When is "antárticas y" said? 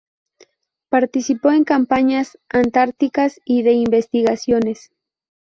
2.49-3.61